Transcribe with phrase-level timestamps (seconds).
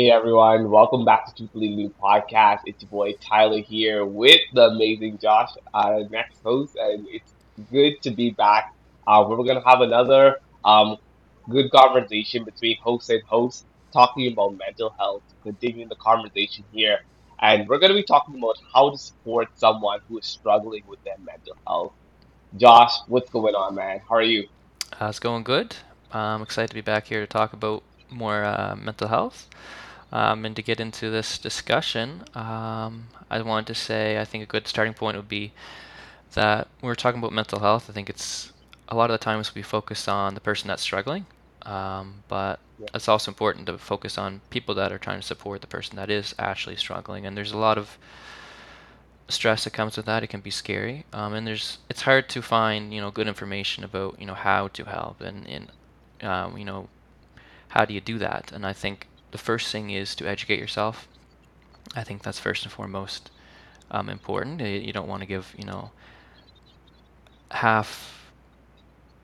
[0.00, 2.60] Hey everyone, welcome back to Leading Me podcast.
[2.64, 7.34] It's your boy Tyler here with the amazing Josh, our next host, and it's
[7.70, 8.72] good to be back.
[9.06, 10.96] Uh, we're gonna have another um,
[11.50, 17.00] good conversation between host and host, talking about mental health, continuing the conversation here,
[17.40, 21.18] and we're gonna be talking about how to support someone who is struggling with their
[21.18, 21.92] mental health.
[22.56, 24.00] Josh, what's going on, man?
[24.08, 24.48] How are you?
[24.98, 25.76] Uh, it's going good.
[26.10, 29.46] I'm excited to be back here to talk about more uh, mental health
[30.12, 32.24] um, and to get into this discussion.
[32.34, 35.52] Um, I wanted to say I think a good starting point would be
[36.34, 38.52] that when we're talking about mental health, I think it's
[38.88, 41.26] a lot of the times we focus on the person that's struggling,
[41.62, 45.60] um, but Yeah, it's also important to focus on people that are trying to support
[45.60, 47.26] the person that is actually struggling.
[47.26, 47.98] And there's a lot of
[49.28, 50.22] stress that comes with that.
[50.22, 53.84] It can be scary, um, and there's it's hard to find you know good information
[53.84, 55.70] about you know how to help and and
[56.22, 56.88] um, you know
[57.70, 58.52] how do you do that.
[58.52, 61.08] And I think the first thing is to educate yourself.
[61.94, 63.30] I think that's first and foremost
[63.90, 64.60] um, important.
[64.60, 65.90] You don't want to give you know
[67.50, 68.32] half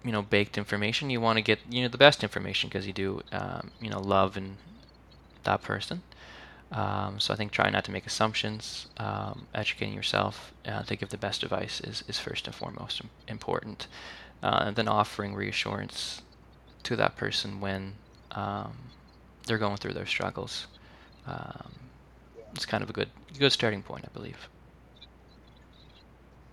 [0.05, 1.11] you know baked information.
[1.11, 4.01] You want to get you know the best information because you do um, you know
[4.01, 4.57] love and
[5.45, 6.03] that person.
[6.73, 8.89] Um, so I think try not to make assumptions.
[8.97, 13.87] Um, educating yourself uh, to give the best advice is, is first and foremost important.
[14.43, 16.23] Uh, and then offering reassurance
[16.83, 17.95] to that person when
[18.33, 18.77] um,
[19.47, 20.67] they're going through their struggles.
[21.27, 21.73] Um,
[22.55, 23.09] it's kind of a good
[23.39, 24.49] good starting point, I believe.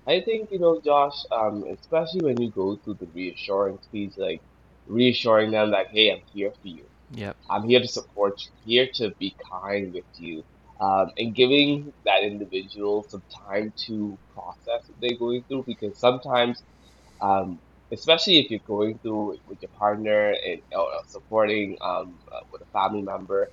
[0.06, 4.42] I think, you know, Josh, um, especially when you go through the reassurance piece, like
[4.86, 6.84] reassuring them that, hey, I'm here for you.
[7.12, 7.38] Yep.
[7.50, 10.44] I'm here to support you, here to be kind with you,
[10.82, 16.62] um, and giving that individual some time to process what they're going through because sometimes,
[17.22, 17.60] um,
[17.94, 22.62] especially if you're going through it with your partner and or supporting um, uh, with
[22.64, 23.50] a family member,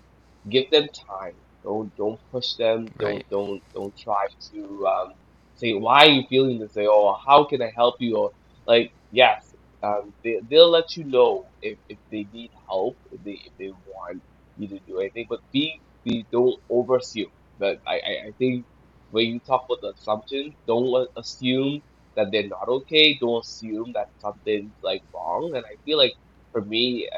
[0.48, 1.34] give them time.
[1.62, 2.94] Don't don't push them.
[2.98, 3.24] Right.
[3.28, 5.14] Don't don't don't try to um,
[5.54, 8.30] say why are you feeling this way or how can I help you or
[8.66, 13.38] like yes, um, they they'll let you know if, if they need help if they
[13.44, 14.22] if they want
[14.56, 17.30] you to do anything, but be be don't over assume.
[17.58, 18.66] But I, I I think
[19.10, 21.82] when you talk about the assumptions, don't assume
[22.16, 23.15] that they're not okay.
[23.15, 25.54] Don't assume that something's like wrong.
[25.54, 26.15] And I feel like
[26.53, 27.09] for me,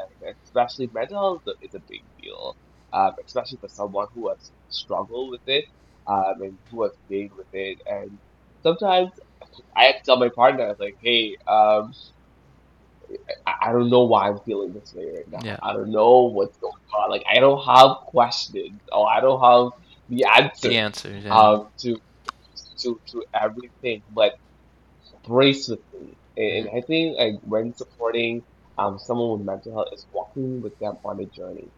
[0.45, 2.55] especially mental health is a big deal
[2.93, 5.65] um, especially for someone who has struggled with it
[6.07, 7.81] um, and who has been with it.
[7.89, 8.17] And
[8.61, 9.11] sometimes
[9.75, 11.93] I have to tell my partner, I was like, hey, um,
[13.45, 15.39] I, don't know why I'm feeling this way right now.
[15.43, 15.57] Yeah.
[15.61, 17.09] I don't know what's going on.
[17.09, 19.79] Like, I don't have questions or I don't have
[20.09, 21.23] the The answers answers.
[21.25, 21.35] Yeah.
[21.35, 21.99] um, to,
[22.79, 24.37] to, to everything, but
[25.25, 26.17] brace with me.
[26.37, 28.43] And, I think like when supporting
[28.77, 31.71] um, someone with mental health is walking with them on a journey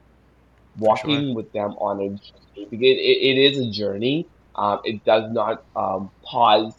[0.85, 1.23] For sure.
[1.23, 4.28] walking with them on a journey because it, it is a journey.
[4.55, 6.73] Um, it does not um, pause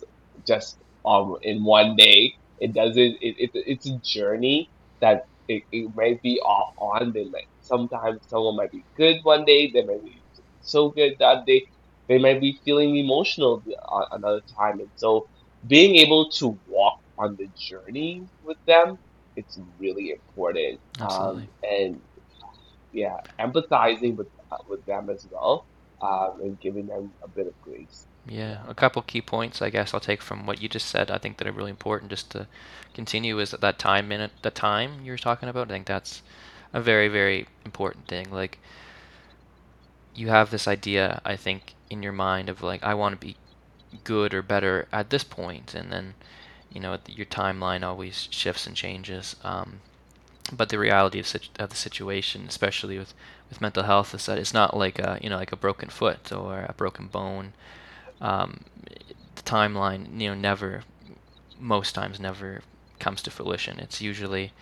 [0.46, 2.34] just um, in one day.
[2.58, 3.16] It doesn't.
[3.20, 7.12] It, it, it's a journey that it, it might be off on.
[7.12, 9.70] They like sometimes someone might be good one day.
[9.72, 10.22] They might be
[10.60, 11.64] so good that day.
[12.08, 13.62] They might be feeling emotional
[13.92, 15.26] uh, another time, and so
[15.66, 18.98] being able to walk on the journey with them,
[19.36, 20.80] it's really important.
[21.00, 21.48] Um, Absolutely.
[21.62, 22.00] and
[22.92, 25.66] yeah, empathizing with uh, with them as well,
[26.00, 28.06] um, and giving them a bit of grace.
[28.28, 31.10] Yeah, a couple key points I guess I'll take from what you just said.
[31.10, 32.48] I think that are really important just to
[32.94, 35.70] continue is that, that time minute, the time you're talking about.
[35.70, 36.22] I think that's
[36.72, 38.30] a very, very important thing.
[38.30, 38.58] Like
[40.14, 43.36] you have this idea, I think, in your mind of like I want to be
[44.04, 46.14] good or better at this point, and then
[46.72, 49.36] you know your timeline always shifts and changes.
[49.44, 49.80] Um,
[50.52, 53.14] but the reality of, situ- of the situation, especially with,
[53.48, 56.32] with mental health, is that it's not like a you know like a broken foot
[56.32, 57.52] or a broken bone.
[58.20, 58.64] Um,
[59.34, 60.84] the timeline, you know, never
[61.58, 62.62] most times never
[62.98, 63.78] comes to fruition.
[63.78, 64.52] It's usually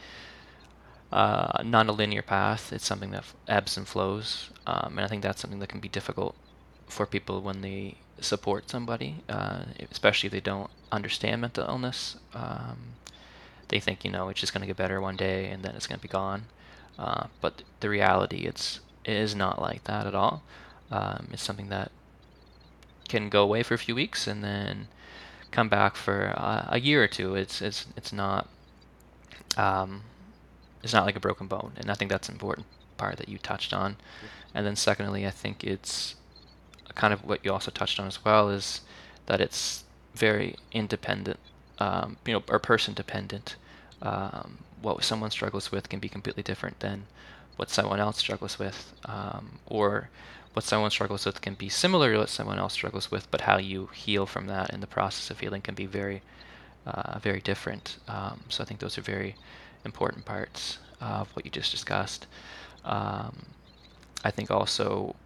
[1.13, 2.73] uh, not a linear path.
[2.73, 5.89] It's something that ebbs and flows, um, and I think that's something that can be
[5.89, 6.35] difficult
[6.89, 12.17] for people when they support somebody, uh, especially if they don't understand mental illness.
[12.35, 12.95] Um,
[13.69, 15.87] they think you know it's just going to get better one day and then it's
[15.87, 16.45] going to be gone.
[16.99, 20.43] Uh, but the reality, it's it is not like that at all.
[20.91, 21.91] Um, it's something that
[23.09, 24.89] can go away for a few weeks and then
[25.51, 27.35] come back for uh, a year or two.
[27.35, 28.49] It's it's it's not
[29.57, 30.03] um,
[30.83, 33.39] it's not like a broken bone, and I think that's an important part that you
[33.39, 33.97] touched on.
[34.55, 36.15] And then secondly, I think it's
[36.95, 38.81] kind of what you also touched on as well is
[39.27, 41.41] that it's very independent,
[41.79, 43.57] um, you know, or person dependent.
[44.03, 47.05] Um, what someone struggles with can be completely different than
[47.57, 50.11] what someone else struggles with, um, or
[50.53, 53.57] what someone struggles with can be similar to what someone else struggles with, but how
[53.59, 56.23] you heal from that in the process of healing can be very,
[56.87, 57.97] uh, very different.
[58.09, 59.37] Um, so I think those are very
[59.85, 62.27] important parts of what you just discussed.
[62.85, 63.47] Um,
[64.23, 65.17] I think also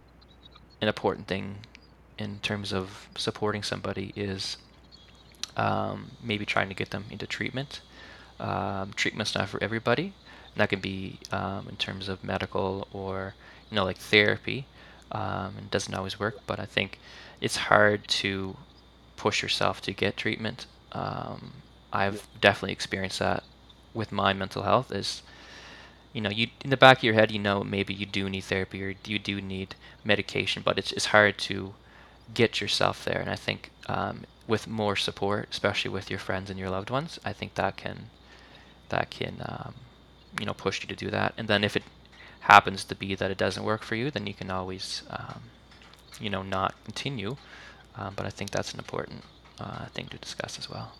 [0.81, 1.57] an important thing
[2.17, 4.57] in terms of supporting somebody is
[5.57, 7.81] um, maybe trying to get them into treatment.
[8.39, 10.13] Um, treatment's not for everybody.
[10.53, 13.35] And that can be um, in terms of medical or
[13.69, 14.65] you know like therapy.
[15.11, 16.99] Um, it doesn't always work, but I think
[17.41, 18.55] it's hard to
[19.17, 20.65] push yourself to get treatment.
[20.91, 21.53] Um,
[21.91, 23.43] I've definitely experienced that
[23.93, 24.91] with my mental health.
[24.91, 25.23] Is
[26.13, 28.41] you know, you in the back of your head, you know, maybe you do need
[28.41, 31.73] therapy or you do need medication, but it's it's hard to
[32.33, 33.19] get yourself there.
[33.19, 37.19] And I think um, with more support, especially with your friends and your loved ones,
[37.23, 38.09] I think that can
[38.89, 39.75] that can um,
[40.39, 41.33] you know push you to do that.
[41.37, 41.83] And then if it
[42.41, 45.41] happens to be that it doesn't work for you, then you can always um,
[46.19, 47.37] you know not continue.
[47.95, 49.23] Um, but I think that's an important
[49.59, 50.93] uh, thing to discuss as well.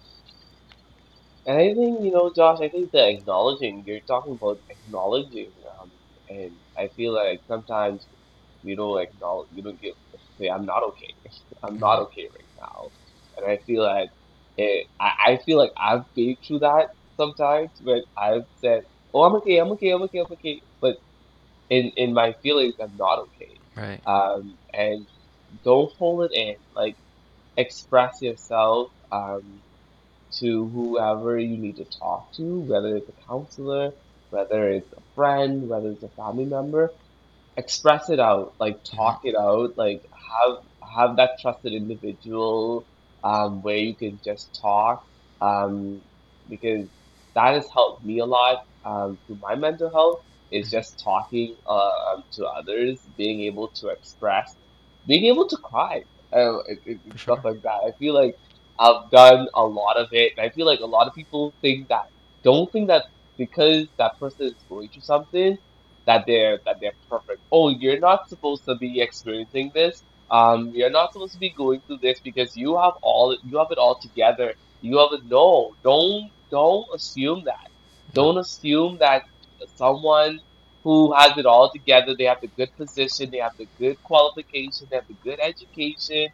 [1.46, 5.52] And I think, you know, Josh, I think the acknowledging, you're talking about acknowledging,
[5.82, 5.92] um,
[6.30, 8.06] and I feel like sometimes
[8.62, 9.94] you don't acknowledge, you don't get,
[10.40, 11.14] say, I'm not okay.
[11.64, 12.90] I'm not okay right now.
[13.38, 14.10] And I feel like
[14.58, 16.90] it, I, I feel like I've been through that
[17.20, 18.84] sometimes when I've said,
[19.14, 20.62] oh, I'm okay, I'm okay, I'm okay, I'm okay.
[20.82, 20.98] But
[21.70, 23.60] in, in my feelings, I'm not okay.
[23.76, 24.02] Right.
[24.06, 25.08] Um, and
[25.64, 26.56] don't hold it in.
[26.76, 26.96] Like,
[27.58, 28.90] express yourself.
[29.12, 29.64] Um,
[30.40, 33.92] to whoever you need to talk to, whether it's a counselor,
[34.30, 36.90] whether it's a friend, whether it's a family member.
[37.58, 40.58] Express it out, like talk it out, like have
[40.96, 42.88] have that trusted individual
[43.24, 45.04] um, where you can just talk
[45.42, 46.02] um,
[46.48, 46.90] because
[47.36, 50.20] that has helped me a lot um, through my mental health
[50.52, 54.56] is hmm just talking uh, um, to others, being able to express,
[55.06, 56.04] being able to cry,
[56.34, 57.44] uh, it, it, stuff sure.
[57.44, 57.80] like that.
[57.88, 58.34] I feel like
[58.80, 60.34] I've done a lot of it.
[60.38, 62.10] And I feel like a lot of people think that
[62.44, 63.06] don't think that
[63.38, 65.58] because that person is going through something
[66.06, 67.42] that they're that they're perfect.
[67.52, 70.04] Oh, you're not supposed to be experiencing this.
[70.32, 73.72] Um, you're not supposed to be going through this because you have all you have
[73.72, 74.54] it all together.
[74.82, 75.26] You have it.
[75.26, 77.70] No, don't don't assume that.
[78.14, 79.26] Don't assume that
[79.76, 80.40] someone
[80.84, 84.88] who has it all together, they have the good position, they have the good qualification,
[84.90, 86.30] they have the good education,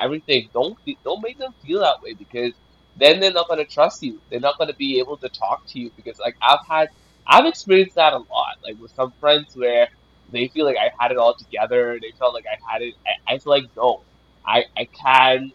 [0.00, 0.48] everything.
[0.52, 2.52] Don't don't make them feel that way because
[2.96, 4.20] then they're not gonna trust you.
[4.30, 6.88] They're not gonna be able to talk to you because like I've had
[7.26, 8.56] I've experienced that a lot.
[8.62, 9.88] Like with some friends where
[10.32, 12.94] they feel like I had it all together, they felt like I had it.
[13.06, 14.02] I, I feel like no,
[14.44, 15.52] I I can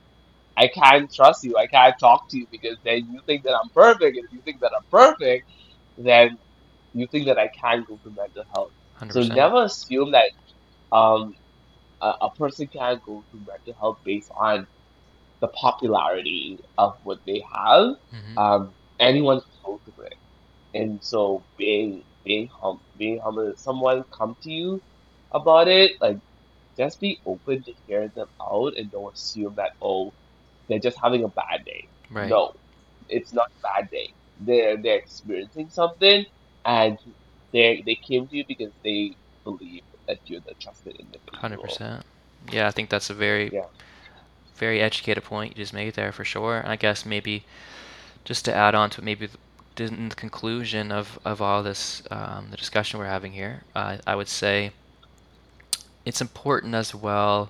[0.57, 1.57] I can't trust you.
[1.57, 4.41] I can't talk to you because then you think that I'm perfect, and if you
[4.41, 5.49] think that I'm perfect,
[5.97, 6.37] then
[6.93, 8.71] you think that I can go through mental health.
[9.11, 9.35] So 100%.
[9.35, 10.31] never assume that
[10.91, 11.35] um
[12.01, 14.67] a, a person can go to mental health based on
[15.41, 17.87] the popularity of what they have.
[18.11, 20.13] hmm Um, anyone can go through it.
[20.73, 24.81] And so being being hum being humble someone come to you
[25.31, 26.17] about it, like
[26.77, 30.13] just be open to hear them out and don't assume that oh
[30.67, 31.89] they're just having a bad day.
[32.09, 32.35] Right.
[32.35, 32.51] No,
[33.07, 34.13] it's not a bad day.
[34.37, 36.25] They're they're experiencing something
[36.65, 36.97] and
[37.51, 41.39] they they came to you because they believe that you're the trusted individual.
[41.41, 42.03] 100%.
[42.51, 43.65] Yeah, I think that's a very, Yeah.
[44.55, 46.57] very educated point you just made there for sure.
[46.59, 47.43] And I guess maybe
[48.23, 49.27] just to add on to maybe
[49.75, 53.97] the, in the conclusion of, of all this, um, the discussion we're having here, uh,
[54.07, 54.71] I would say
[56.05, 57.49] it's important as well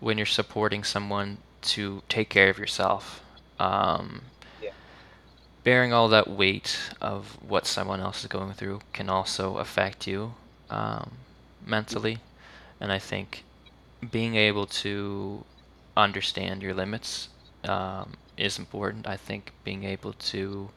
[0.00, 3.22] when you're supporting someone to take care of yourself.
[3.58, 4.22] Um,
[4.62, 4.70] Yeah.
[5.64, 10.34] bearing all that weight of what someone else is going through can also affect you
[10.70, 11.10] um,
[11.66, 12.18] mentally.
[12.80, 13.44] And I think
[14.10, 15.44] being able to
[15.96, 17.28] understand your limits
[17.64, 19.06] um, is important.
[19.06, 20.70] I think being able to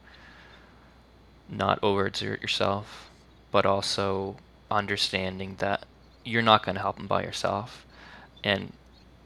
[1.48, 3.10] not overexert yourself,
[3.50, 4.36] but also
[4.70, 5.84] understanding that
[6.24, 7.86] you're not going to help them by yourself.
[8.44, 8.72] And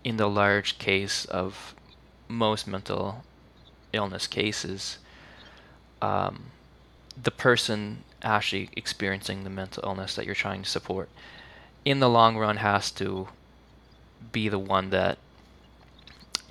[0.02, 1.74] in the large case of
[2.28, 3.24] most mental
[3.92, 4.98] illness cases,
[6.02, 6.46] um,
[7.22, 11.08] the person actually experiencing the mental illness that you're trying to support
[11.84, 13.28] in the long run has to
[14.32, 15.18] be the one that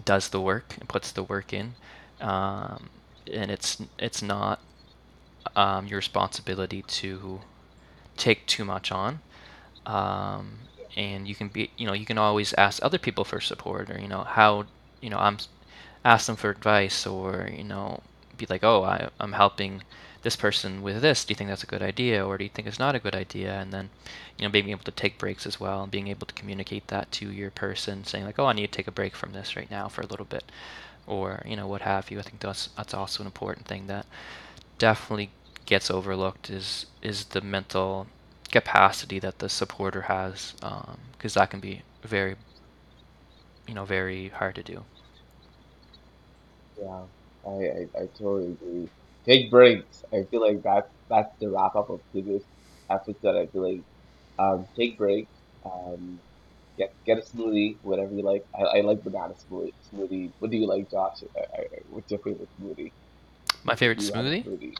[0.03, 1.75] does the work and puts the work in.
[2.21, 2.89] Um,
[3.31, 4.59] and it's it's not
[5.55, 7.41] um, your responsibility to
[8.17, 9.19] take too much on.
[9.85, 10.59] Um,
[10.95, 13.99] and you can be you know you can always ask other people for support or
[13.99, 14.65] you know how
[15.01, 15.37] you know I'm
[16.05, 18.01] ask them for advice or you know
[18.37, 19.83] be like oh I, I'm helping
[20.23, 21.25] this person with this.
[21.25, 23.15] Do you think that's a good idea, or do you think it's not a good
[23.15, 23.53] idea?
[23.59, 23.89] And then,
[24.37, 27.11] you know, being able to take breaks as well, and being able to communicate that
[27.13, 29.69] to your person, saying like, oh, I need to take a break from this right
[29.71, 30.51] now for a little bit,
[31.07, 32.19] or you know, what have you.
[32.19, 34.05] I think that's that's also an important thing that
[34.77, 35.31] definitely
[35.65, 38.07] gets overlooked is is the mental
[38.51, 42.35] capacity that the supporter has, because um, that can be very,
[43.67, 44.85] you know, very hard to do.
[46.79, 47.05] Yeah,
[47.45, 48.89] I, I, I totally agree.
[49.25, 50.03] Take breaks.
[50.13, 52.43] I feel like that's that's the wrap up of today's
[52.89, 53.35] episode.
[53.37, 53.83] I feel like
[54.39, 55.31] um, take breaks.
[55.65, 56.19] Um,
[56.77, 58.45] get get a smoothie, whatever you like.
[58.57, 59.73] I, I like banana smoothie.
[59.93, 60.31] Smoothie.
[60.39, 61.23] What do you like, Josh?
[61.35, 62.91] I, I, what's your favorite smoothie?
[63.63, 64.45] My favorite smoothie?
[64.45, 64.73] smoothie?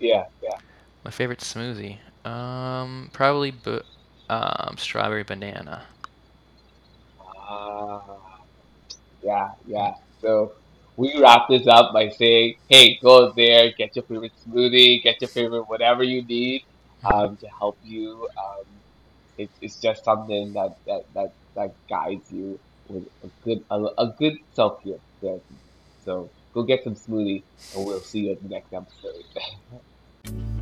[0.00, 0.58] Yeah, yeah.
[1.04, 1.98] My favorite smoothie.
[2.24, 3.80] Um, probably bu-
[4.28, 5.84] um, strawberry banana.
[7.48, 8.18] Ah,
[9.22, 9.94] yeah, yeah.
[10.20, 10.52] So
[10.96, 15.28] we wrap this up by saying, hey, go there, get your favorite smoothie, get your
[15.28, 16.64] favorite whatever you need
[17.04, 18.28] um, to help you.
[18.36, 18.64] Um,
[19.38, 24.14] it's it's just something that that that that guides you with a good a, a
[24.18, 25.42] good self care therapy.
[26.04, 27.42] So go get some smoothie,
[27.74, 29.24] and we'll see you at the next episode.